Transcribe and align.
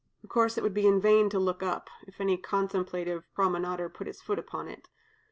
Of 0.23 0.29
course, 0.31 0.57
it 0.57 0.63
would 0.63 0.73
be 0.73 0.87
in 0.87 0.99
vain 0.99 1.29
to 1.29 1.37
look 1.37 1.61
up, 1.61 1.87
if 2.07 2.19
any 2.19 2.35
contemplative 2.35 3.23
promenader 3.37 3.87
put 3.87 4.07
his 4.07 4.19
foot 4.19 4.39
upon 4.39 4.67
it. 4.67 4.89